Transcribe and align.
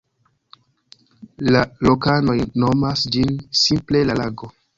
La 1.47 1.61
lokanoj 1.89 2.35
nomas 2.65 3.05
ĝin 3.17 3.37
simple 3.67 4.03
"la 4.13 4.19
lago". 4.25 4.53